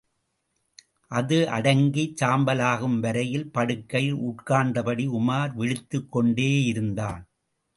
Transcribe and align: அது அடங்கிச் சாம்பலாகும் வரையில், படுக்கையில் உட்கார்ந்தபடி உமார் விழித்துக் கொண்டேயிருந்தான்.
அது 1.11 1.37
அடங்கிச் 1.49 2.15
சாம்பலாகும் 2.21 2.99
வரையில், 2.99 3.51
படுக்கையில் 3.51 4.19
உட்கார்ந்தபடி 4.23 5.07
உமார் 5.19 5.53
விழித்துக் 5.53 6.11
கொண்டேயிருந்தான். 6.11 7.23